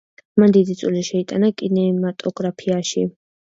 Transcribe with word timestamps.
მან 0.43 0.53
დიდი 0.55 0.75
წვლილი 0.79 1.03
შეიტანა 1.09 1.51
კინემატოგრაფიაში. 1.61 3.07